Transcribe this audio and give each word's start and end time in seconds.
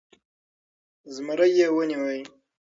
زمری 1.13 1.49
يې 1.57 1.67
و 1.75 1.77
نيوی. 1.89 2.21